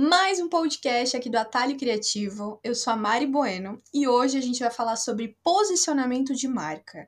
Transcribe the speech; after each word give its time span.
mais 0.00 0.40
um 0.40 0.48
podcast 0.48 1.14
aqui 1.14 1.28
do 1.28 1.36
Atalho 1.36 1.76
Criativo. 1.76 2.58
Eu 2.64 2.74
sou 2.74 2.90
a 2.90 2.96
Mari 2.96 3.26
Bueno 3.26 3.78
e 3.92 4.08
hoje 4.08 4.38
a 4.38 4.40
gente 4.40 4.60
vai 4.60 4.70
falar 4.70 4.96
sobre 4.96 5.36
posicionamento 5.44 6.34
de 6.34 6.48
marca. 6.48 7.06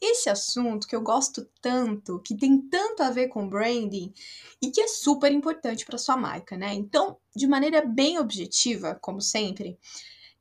Esse 0.00 0.28
assunto 0.28 0.88
que 0.88 0.96
eu 0.96 1.02
gosto 1.02 1.48
tanto, 1.60 2.18
que 2.18 2.36
tem 2.36 2.60
tanto 2.60 3.04
a 3.04 3.10
ver 3.10 3.28
com 3.28 3.48
branding 3.48 4.12
e 4.60 4.72
que 4.72 4.80
é 4.80 4.88
super 4.88 5.30
importante 5.30 5.86
para 5.86 5.96
sua 5.96 6.16
marca, 6.16 6.56
né? 6.56 6.74
Então, 6.74 7.16
de 7.36 7.46
maneira 7.46 7.86
bem 7.86 8.18
objetiva, 8.18 8.98
como 9.00 9.20
sempre, 9.20 9.78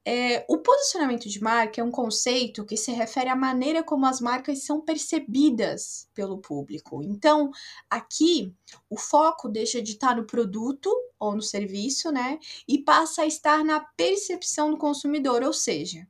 é, 0.04 0.44
o 0.50 0.58
posicionamento 0.58 1.30
de 1.30 1.42
marca 1.42 1.80
é 1.80 1.84
um 1.84 1.92
conceito 1.92 2.66
que 2.66 2.76
se 2.76 2.92
refere 2.92 3.30
à 3.30 3.36
maneira 3.36 3.84
como 3.84 4.06
as 4.08 4.20
marcas 4.20 4.64
são 4.64 4.82
percebidas 4.82 6.10
pelo 6.14 6.40
público. 6.40 7.04
Então, 7.04 7.52
aqui 7.90 8.54
o 8.90 8.98
foco 8.98 9.48
deixa 9.48 9.82
de 9.82 9.92
estar 9.92 10.16
no 10.16 10.26
produto 10.26 10.92
ou 11.20 11.36
no 11.36 11.42
serviço, 11.42 12.12
né? 12.12 12.40
E 12.68 12.80
passa 12.80 13.22
a 13.22 13.28
estar 13.28 13.64
na 13.64 13.80
percepção 13.80 14.72
do 14.72 14.78
consumidor, 14.78 15.44
ou 15.44 15.54
seja, 15.54 16.08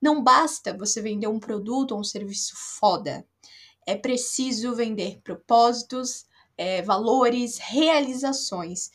não 0.00 0.22
basta 0.22 0.76
você 0.76 1.00
vender 1.00 1.26
um 1.26 1.40
produto 1.40 1.92
ou 1.92 2.00
um 2.00 2.04
serviço 2.04 2.54
foda. 2.78 3.24
É 3.86 3.96
preciso 3.96 4.74
vender 4.74 5.20
propósitos, 5.24 6.26
é, 6.58 6.82
valores, 6.82 7.56
realizações. 7.56 8.90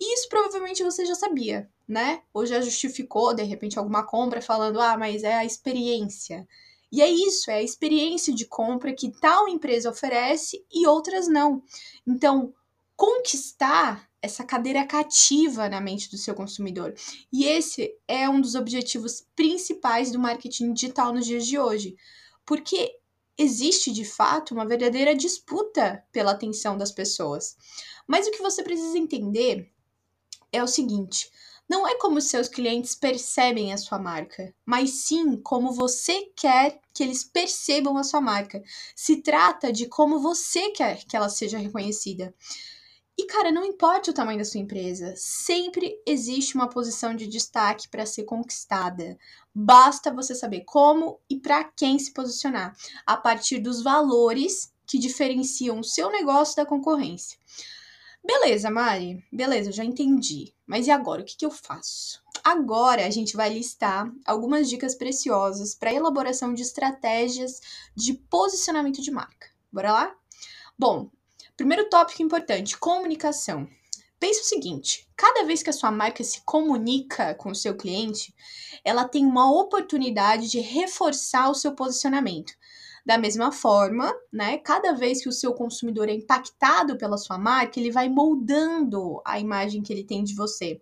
Isso 0.00 0.28
provavelmente 0.30 0.82
você 0.82 1.04
já 1.04 1.14
sabia, 1.14 1.70
né? 1.86 2.22
Ou 2.32 2.46
já 2.46 2.60
justificou, 2.60 3.34
de 3.34 3.42
repente, 3.42 3.78
alguma 3.78 4.02
compra 4.02 4.40
falando, 4.40 4.80
ah, 4.80 4.96
mas 4.96 5.22
é 5.22 5.34
a 5.34 5.44
experiência. 5.44 6.48
E 6.90 7.02
é 7.02 7.08
isso, 7.08 7.50
é 7.50 7.56
a 7.56 7.62
experiência 7.62 8.34
de 8.34 8.46
compra 8.46 8.94
que 8.94 9.12
tal 9.20 9.46
empresa 9.46 9.90
oferece 9.90 10.64
e 10.72 10.86
outras 10.86 11.28
não. 11.28 11.62
Então, 12.06 12.52
conquistar 12.96 14.08
essa 14.22 14.42
cadeira 14.44 14.84
cativa 14.86 15.68
na 15.68 15.80
mente 15.80 16.10
do 16.10 16.18
seu 16.18 16.34
consumidor. 16.34 16.94
E 17.32 17.44
esse 17.44 17.94
é 18.08 18.28
um 18.28 18.40
dos 18.40 18.54
objetivos 18.54 19.26
principais 19.36 20.10
do 20.10 20.18
marketing 20.18 20.72
digital 20.72 21.12
nos 21.12 21.26
dias 21.26 21.46
de 21.46 21.58
hoje. 21.58 21.94
Porque 22.44 22.98
existe 23.38 23.92
de 23.92 24.04
fato 24.04 24.52
uma 24.52 24.66
verdadeira 24.66 25.14
disputa 25.14 26.04
pela 26.12 26.32
atenção 26.32 26.76
das 26.76 26.90
pessoas. 26.90 27.56
Mas 28.06 28.26
o 28.26 28.30
que 28.30 28.42
você 28.42 28.62
precisa 28.62 28.98
entender 28.98 29.70
é 30.52 30.62
o 30.62 30.66
seguinte: 30.66 31.30
não 31.70 31.86
é 31.86 31.96
como 31.98 32.20
seus 32.20 32.48
clientes 32.48 32.96
percebem 32.96 33.72
a 33.72 33.76
sua 33.76 33.96
marca, 33.96 34.52
mas 34.66 34.90
sim 35.06 35.36
como 35.36 35.72
você 35.72 36.22
quer 36.34 36.80
que 36.92 37.00
eles 37.00 37.22
percebam 37.22 37.96
a 37.96 38.02
sua 38.02 38.20
marca. 38.20 38.60
Se 38.96 39.22
trata 39.22 39.72
de 39.72 39.86
como 39.86 40.18
você 40.18 40.70
quer 40.70 41.04
que 41.04 41.16
ela 41.16 41.28
seja 41.28 41.58
reconhecida. 41.58 42.34
E 43.16 43.24
cara, 43.26 43.52
não 43.52 43.64
importa 43.64 44.10
o 44.10 44.14
tamanho 44.14 44.38
da 44.38 44.44
sua 44.44 44.60
empresa, 44.60 45.14
sempre 45.16 46.00
existe 46.04 46.56
uma 46.56 46.68
posição 46.68 47.14
de 47.14 47.28
destaque 47.28 47.88
para 47.88 48.04
ser 48.04 48.24
conquistada. 48.24 49.16
Basta 49.54 50.12
você 50.12 50.34
saber 50.34 50.62
como 50.64 51.20
e 51.30 51.38
para 51.38 51.62
quem 51.62 51.98
se 52.00 52.12
posicionar, 52.12 52.74
a 53.06 53.16
partir 53.16 53.58
dos 53.58 53.82
valores 53.82 54.72
que 54.86 54.98
diferenciam 54.98 55.78
o 55.78 55.84
seu 55.84 56.10
negócio 56.10 56.56
da 56.56 56.66
concorrência. 56.66 57.38
Beleza, 58.22 58.70
Mari, 58.70 59.24
beleza, 59.32 59.72
já 59.72 59.84
entendi. 59.84 60.54
Mas 60.66 60.86
e 60.86 60.90
agora? 60.90 61.22
O 61.22 61.24
que, 61.24 61.36
que 61.36 61.44
eu 61.44 61.50
faço? 61.50 62.22
Agora 62.44 63.06
a 63.06 63.10
gente 63.10 63.36
vai 63.36 63.52
listar 63.52 64.10
algumas 64.24 64.68
dicas 64.68 64.94
preciosas 64.94 65.74
para 65.74 65.92
elaboração 65.92 66.54
de 66.54 66.62
estratégias 66.62 67.60
de 67.94 68.14
posicionamento 68.14 69.02
de 69.02 69.10
marca. 69.10 69.48
Bora 69.72 69.92
lá? 69.92 70.16
Bom, 70.78 71.10
primeiro 71.56 71.88
tópico 71.88 72.22
importante: 72.22 72.78
comunicação. 72.78 73.68
Pense 74.18 74.40
o 74.40 74.44
seguinte: 74.44 75.08
cada 75.16 75.44
vez 75.44 75.62
que 75.62 75.70
a 75.70 75.72
sua 75.72 75.90
marca 75.90 76.22
se 76.22 76.42
comunica 76.42 77.34
com 77.34 77.50
o 77.50 77.54
seu 77.54 77.74
cliente, 77.76 78.34
ela 78.84 79.08
tem 79.08 79.24
uma 79.24 79.50
oportunidade 79.50 80.48
de 80.48 80.60
reforçar 80.60 81.50
o 81.50 81.54
seu 81.54 81.74
posicionamento. 81.74 82.52
Da 83.04 83.16
mesma 83.18 83.50
forma, 83.50 84.12
né, 84.32 84.58
cada 84.58 84.92
vez 84.92 85.22
que 85.22 85.28
o 85.28 85.32
seu 85.32 85.54
consumidor 85.54 86.08
é 86.08 86.12
impactado 86.12 86.96
pela 86.98 87.16
sua 87.16 87.38
marca, 87.38 87.80
ele 87.80 87.90
vai 87.90 88.08
moldando 88.08 89.20
a 89.24 89.38
imagem 89.38 89.82
que 89.82 89.92
ele 89.92 90.04
tem 90.04 90.22
de 90.22 90.34
você. 90.34 90.80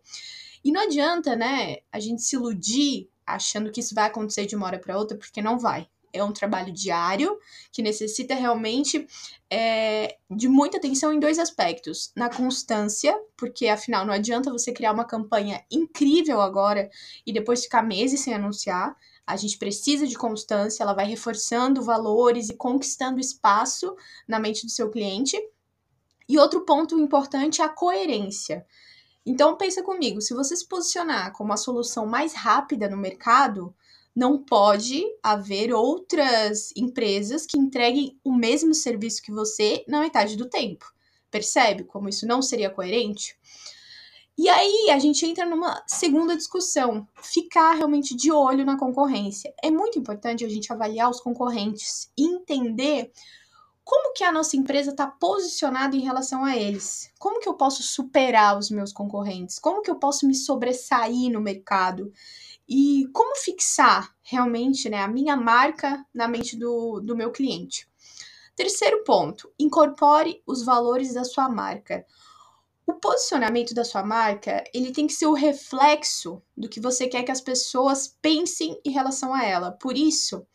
E 0.64 0.72
não 0.72 0.82
adianta, 0.82 1.36
né, 1.36 1.76
a 1.92 2.00
gente 2.00 2.22
se 2.22 2.36
iludir 2.36 3.08
achando 3.26 3.70
que 3.70 3.80
isso 3.80 3.94
vai 3.94 4.06
acontecer 4.06 4.46
de 4.46 4.56
uma 4.56 4.66
hora 4.66 4.78
para 4.78 4.98
outra, 4.98 5.16
porque 5.16 5.42
não 5.42 5.58
vai. 5.58 5.88
É 6.12 6.24
um 6.24 6.32
trabalho 6.32 6.72
diário 6.72 7.38
que 7.70 7.82
necessita 7.82 8.34
realmente 8.34 9.06
é, 9.50 10.16
de 10.30 10.48
muita 10.48 10.78
atenção 10.78 11.12
em 11.12 11.20
dois 11.20 11.38
aspectos. 11.38 12.10
Na 12.16 12.30
constância, 12.30 13.14
porque 13.36 13.68
afinal 13.68 14.06
não 14.06 14.14
adianta 14.14 14.50
você 14.50 14.72
criar 14.72 14.92
uma 14.92 15.04
campanha 15.04 15.62
incrível 15.70 16.40
agora 16.40 16.90
e 17.26 17.32
depois 17.32 17.62
ficar 17.62 17.82
meses 17.82 18.20
sem 18.20 18.34
anunciar. 18.34 18.96
A 19.28 19.36
gente 19.36 19.58
precisa 19.58 20.06
de 20.06 20.16
constância, 20.16 20.82
ela 20.82 20.94
vai 20.94 21.04
reforçando 21.04 21.82
valores 21.82 22.48
e 22.48 22.54
conquistando 22.54 23.20
espaço 23.20 23.94
na 24.26 24.38
mente 24.38 24.64
do 24.64 24.72
seu 24.72 24.90
cliente. 24.90 25.36
E 26.26 26.38
outro 26.38 26.64
ponto 26.64 26.98
importante 26.98 27.60
é 27.60 27.64
a 27.64 27.68
coerência. 27.68 28.64
Então 29.26 29.54
pensa 29.54 29.82
comigo, 29.82 30.22
se 30.22 30.32
você 30.32 30.56
se 30.56 30.66
posicionar 30.66 31.32
como 31.32 31.52
a 31.52 31.58
solução 31.58 32.06
mais 32.06 32.32
rápida 32.32 32.88
no 32.88 32.96
mercado, 32.96 33.74
não 34.16 34.42
pode 34.42 35.04
haver 35.22 35.74
outras 35.74 36.72
empresas 36.74 37.44
que 37.44 37.58
entreguem 37.58 38.18
o 38.24 38.34
mesmo 38.34 38.72
serviço 38.72 39.20
que 39.22 39.30
você 39.30 39.84
na 39.86 40.00
metade 40.00 40.36
do 40.36 40.48
tempo. 40.48 40.90
Percebe 41.30 41.84
como 41.84 42.08
isso 42.08 42.26
não 42.26 42.40
seria 42.40 42.70
coerente? 42.70 43.36
E 44.38 44.48
aí 44.48 44.88
a 44.90 45.00
gente 45.00 45.26
entra 45.26 45.44
numa 45.44 45.82
segunda 45.84 46.36
discussão, 46.36 47.04
ficar 47.20 47.72
realmente 47.72 48.14
de 48.14 48.30
olho 48.30 48.64
na 48.64 48.78
concorrência. 48.78 49.52
É 49.60 49.68
muito 49.68 49.98
importante 49.98 50.44
a 50.44 50.48
gente 50.48 50.72
avaliar 50.72 51.10
os 51.10 51.20
concorrentes 51.20 52.08
e 52.16 52.24
entender 52.24 53.10
como 53.82 54.12
que 54.12 54.22
a 54.22 54.30
nossa 54.30 54.56
empresa 54.56 54.92
está 54.92 55.08
posicionada 55.08 55.96
em 55.96 56.00
relação 56.00 56.44
a 56.44 56.56
eles. 56.56 57.10
Como 57.18 57.40
que 57.40 57.48
eu 57.48 57.54
posso 57.54 57.82
superar 57.82 58.56
os 58.56 58.70
meus 58.70 58.92
concorrentes? 58.92 59.58
Como 59.58 59.82
que 59.82 59.90
eu 59.90 59.96
posso 59.96 60.24
me 60.24 60.36
sobressair 60.36 61.32
no 61.32 61.40
mercado? 61.40 62.12
E 62.68 63.08
como 63.12 63.34
fixar 63.34 64.14
realmente 64.22 64.88
né, 64.88 65.02
a 65.02 65.08
minha 65.08 65.36
marca 65.36 66.06
na 66.14 66.28
mente 66.28 66.54
do, 66.56 67.00
do 67.00 67.16
meu 67.16 67.32
cliente? 67.32 67.88
Terceiro 68.54 69.02
ponto, 69.02 69.50
incorpore 69.58 70.42
os 70.46 70.64
valores 70.64 71.14
da 71.14 71.24
sua 71.24 71.48
marca. 71.48 72.06
O 72.88 72.94
posicionamento 72.94 73.74
da 73.74 73.84
sua 73.84 74.02
marca, 74.02 74.64
ele 74.72 74.92
tem 74.92 75.06
que 75.06 75.12
ser 75.12 75.26
o 75.26 75.34
reflexo 75.34 76.42
do 76.56 76.70
que 76.70 76.80
você 76.80 77.06
quer 77.06 77.22
que 77.22 77.30
as 77.30 77.42
pessoas 77.42 78.16
pensem 78.22 78.80
em 78.82 78.90
relação 78.90 79.34
a 79.34 79.44
ela. 79.44 79.72
Por 79.72 79.94
isso, 79.94 80.46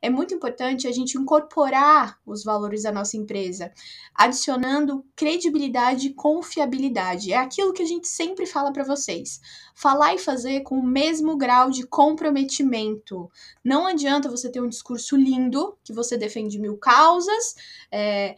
é 0.00 0.08
muito 0.08 0.32
importante 0.32 0.88
a 0.88 0.90
gente 0.90 1.18
incorporar 1.18 2.18
os 2.24 2.42
valores 2.42 2.84
da 2.84 2.90
nossa 2.90 3.18
empresa, 3.18 3.70
adicionando 4.14 5.04
credibilidade 5.14 6.06
e 6.06 6.14
confiabilidade. 6.14 7.30
É 7.30 7.36
aquilo 7.36 7.74
que 7.74 7.82
a 7.82 7.86
gente 7.86 8.08
sempre 8.08 8.46
fala 8.46 8.72
para 8.72 8.84
vocês. 8.84 9.38
Falar 9.74 10.14
e 10.14 10.18
fazer 10.18 10.62
com 10.62 10.78
o 10.78 10.86
mesmo 10.86 11.36
grau 11.36 11.68
de 11.68 11.86
comprometimento. 11.86 13.30
Não 13.62 13.86
adianta 13.86 14.30
você 14.30 14.50
ter 14.50 14.62
um 14.62 14.68
discurso 14.68 15.14
lindo, 15.14 15.76
que 15.84 15.92
você 15.92 16.16
defende 16.16 16.58
mil 16.58 16.78
causas, 16.78 17.54
é, 17.92 18.34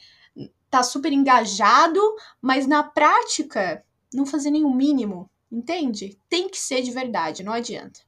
tá 0.74 0.82
super 0.82 1.12
engajado, 1.12 2.00
mas 2.42 2.66
na 2.66 2.82
prática 2.82 3.84
não 4.12 4.26
fazer 4.26 4.50
nenhum 4.50 4.74
mínimo, 4.74 5.30
entende? 5.50 6.18
Tem 6.28 6.48
que 6.48 6.58
ser 6.58 6.82
de 6.82 6.90
verdade, 6.90 7.44
não 7.44 7.52
adianta. 7.52 8.00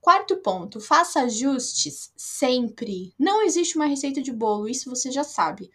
Quarto 0.00 0.38
ponto, 0.38 0.80
faça 0.80 1.20
ajustes 1.20 2.10
sempre. 2.16 3.14
Não 3.18 3.42
existe 3.42 3.76
uma 3.76 3.84
receita 3.84 4.22
de 4.22 4.32
bolo, 4.32 4.66
isso 4.66 4.88
você 4.88 5.10
já 5.10 5.22
sabe. 5.22 5.70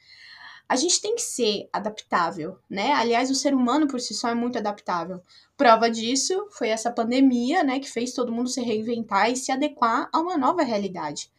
A 0.67 0.75
gente 0.75 0.99
tem 0.99 1.13
que 1.13 1.21
ser 1.21 1.69
adaptável, 1.71 2.57
né? 2.67 2.93
Aliás, 2.93 3.29
o 3.29 3.35
ser 3.35 3.53
humano 3.53 3.87
por 3.87 4.01
si 4.01 4.15
só 4.15 4.29
é 4.29 4.33
muito 4.33 4.57
adaptável. 4.57 5.21
Prova 5.55 5.91
disso 5.91 6.47
foi 6.49 6.69
essa 6.69 6.91
pandemia, 6.91 7.63
né, 7.63 7.79
que 7.79 7.89
fez 7.89 8.13
todo 8.13 8.31
mundo 8.31 8.49
se 8.49 8.61
reinventar 8.61 9.31
e 9.31 9.35
se 9.35 9.51
adequar 9.51 10.09
a 10.11 10.19
uma 10.19 10.39
nova 10.39 10.63
realidade. 10.63 11.31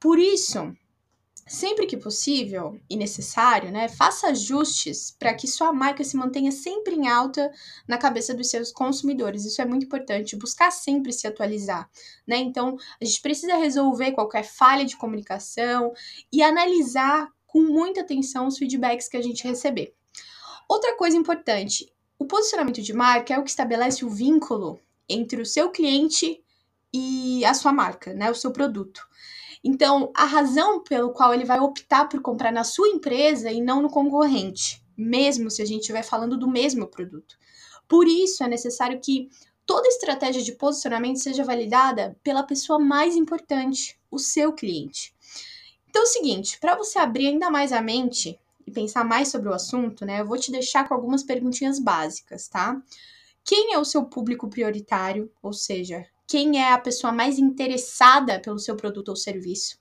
Por 0.00 0.18
isso, 0.18 0.74
sempre 1.46 1.86
que 1.86 1.96
possível 1.96 2.80
e 2.88 2.96
necessário, 2.96 3.70
né, 3.70 3.88
faça 3.88 4.28
ajustes 4.28 5.10
para 5.10 5.34
que 5.34 5.46
sua 5.46 5.72
marca 5.72 6.04
se 6.04 6.16
mantenha 6.16 6.50
sempre 6.52 6.94
em 6.94 7.08
alta 7.08 7.50
na 7.86 7.98
cabeça 7.98 8.34
dos 8.34 8.48
seus 8.48 8.72
consumidores. 8.72 9.44
Isso 9.44 9.60
é 9.60 9.64
muito 9.64 9.86
importante, 9.86 10.36
buscar 10.36 10.70
sempre 10.70 11.12
se 11.12 11.26
atualizar, 11.26 11.90
né? 12.26 12.36
Então, 12.36 12.76
a 13.00 13.04
gente 13.04 13.20
precisa 13.20 13.56
resolver 13.56 14.12
qualquer 14.12 14.44
falha 14.44 14.84
de 14.84 14.96
comunicação 14.96 15.92
e 16.32 16.42
analisar 16.42 17.28
com 17.46 17.60
muita 17.60 18.00
atenção 18.00 18.46
os 18.46 18.56
feedbacks 18.56 19.08
que 19.08 19.16
a 19.16 19.22
gente 19.22 19.46
receber. 19.46 19.94
Outra 20.68 20.96
coisa 20.96 21.16
importante, 21.16 21.92
o 22.18 22.24
posicionamento 22.24 22.80
de 22.80 22.92
marca 22.92 23.34
é 23.34 23.38
o 23.38 23.42
que 23.42 23.50
estabelece 23.50 24.04
o 24.04 24.08
vínculo 24.08 24.80
entre 25.08 25.42
o 25.42 25.46
seu 25.46 25.70
cliente 25.70 26.42
e 26.92 27.44
a 27.44 27.52
sua 27.52 27.72
marca, 27.72 28.14
né, 28.14 28.30
o 28.30 28.34
seu 28.34 28.52
produto. 28.52 29.06
Então, 29.64 30.10
a 30.14 30.24
razão 30.24 30.82
pelo 30.82 31.12
qual 31.12 31.32
ele 31.32 31.44
vai 31.44 31.60
optar 31.60 32.08
por 32.08 32.20
comprar 32.20 32.52
na 32.52 32.64
sua 32.64 32.88
empresa 32.88 33.50
e 33.50 33.60
não 33.60 33.80
no 33.80 33.88
concorrente, 33.88 34.82
mesmo 34.96 35.50
se 35.50 35.62
a 35.62 35.64
gente 35.64 35.82
estiver 35.82 36.02
falando 36.02 36.36
do 36.36 36.48
mesmo 36.48 36.86
produto. 36.86 37.36
Por 37.88 38.08
isso 38.08 38.42
é 38.42 38.48
necessário 38.48 39.00
que 39.00 39.28
toda 39.64 39.88
estratégia 39.88 40.42
de 40.42 40.52
posicionamento 40.52 41.18
seja 41.18 41.44
validada 41.44 42.16
pela 42.22 42.42
pessoa 42.42 42.78
mais 42.78 43.16
importante, 43.16 43.98
o 44.10 44.18
seu 44.18 44.52
cliente. 44.52 45.14
Então 45.88 46.02
é 46.02 46.04
o 46.04 46.08
seguinte, 46.08 46.58
para 46.58 46.74
você 46.74 46.98
abrir 46.98 47.28
ainda 47.28 47.50
mais 47.50 47.72
a 47.72 47.80
mente 47.80 48.38
e 48.66 48.70
pensar 48.70 49.04
mais 49.04 49.28
sobre 49.28 49.48
o 49.48 49.54
assunto, 49.54 50.04
né, 50.04 50.20
eu 50.20 50.26
vou 50.26 50.38
te 50.38 50.50
deixar 50.50 50.88
com 50.88 50.94
algumas 50.94 51.22
perguntinhas 51.22 51.78
básicas, 51.78 52.48
tá? 52.48 52.80
Quem 53.44 53.74
é 53.74 53.78
o 53.78 53.84
seu 53.84 54.04
público 54.04 54.48
prioritário, 54.48 55.30
ou 55.42 55.52
seja, 55.52 56.06
quem 56.32 56.58
é 56.58 56.72
a 56.72 56.78
pessoa 56.78 57.12
mais 57.12 57.38
interessada 57.38 58.40
pelo 58.40 58.58
seu 58.58 58.74
produto 58.74 59.10
ou 59.10 59.16
serviço? 59.16 59.78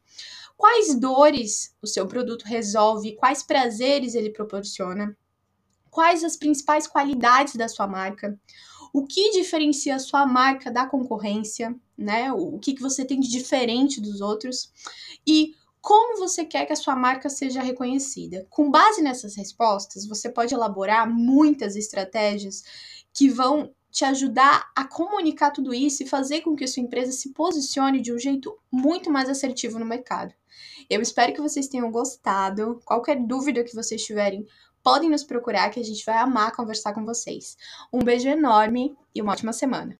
Quais 0.58 1.00
dores 1.00 1.74
o 1.82 1.88
seu 1.88 2.06
produto 2.06 2.44
resolve? 2.44 3.16
Quais 3.16 3.42
prazeres 3.42 4.16
ele 4.16 4.32
proporciona? 4.32 5.18
Quais 5.90 6.26
as 6.26 6.36
principais 6.36 6.86
qualidades 6.88 7.56
da 7.56 7.70
sua 7.70 7.88
marca? 7.88 8.38
O 8.92 9.08
que 9.08 9.32
diferencia 9.32 9.96
a 9.96 10.00
sua 10.00 10.26
marca 10.26 10.70
da 10.70 10.86
concorrência, 10.86 11.74
né? 11.98 12.34
O 12.34 12.60
que, 12.60 12.74
que 12.74 12.82
você 12.82 13.06
tem 13.06 13.22
de 13.22 13.30
diferente 13.30 14.02
dos 14.02 14.20
outros? 14.20 14.74
E 15.26 15.56
como 15.80 16.20
você 16.20 16.44
quer 16.44 16.66
que 16.66 16.74
a 16.74 16.76
sua 16.76 16.98
marca 16.98 17.30
seja 17.30 17.62
reconhecida? 17.62 18.46
Com 18.50 18.70
base 18.70 19.02
nessas 19.02 19.38
respostas, 19.38 20.06
você 20.06 20.30
pode 20.30 20.54
elaborar 20.54 21.10
muitas 21.10 21.78
estratégias 21.78 22.62
que 23.14 23.30
vão 23.30 23.74
te 23.92 24.06
ajudar 24.06 24.72
a 24.76 24.86
comunicar 24.86 25.52
tudo 25.52 25.74
isso 25.74 26.04
e 26.04 26.08
fazer 26.08 26.42
com 26.42 26.56
que 26.56 26.68
sua 26.68 26.82
empresa 26.82 27.12
se 27.12 27.34
posicione 27.34 28.02
de 28.02 28.14
um 28.14 28.18
jeito 28.18 28.58
muito 28.72 29.12
mais 29.12 29.30
assertivo 29.30 29.78
no 29.78 29.86
mercado. 29.86 30.34
Eu 30.90 31.02
espero 31.02 31.34
que 31.34 31.42
vocês 31.42 31.68
tenham 31.68 31.92
gostado. 31.92 32.80
Qualquer 32.86 33.18
dúvida 33.26 33.64
que 33.64 33.76
vocês 33.76 34.04
tiverem, 34.04 34.46
podem 34.84 35.10
nos 35.10 35.24
procurar 35.24 35.70
que 35.70 35.80
a 35.80 35.84
gente 35.84 36.04
vai 36.06 36.18
amar 36.18 36.52
conversar 36.56 36.94
com 36.94 37.06
vocês. 37.06 37.58
Um 37.92 38.00
beijo 38.00 38.28
enorme 38.28 38.96
e 39.14 39.22
uma 39.22 39.34
ótima 39.34 39.54
semana. 39.54 39.90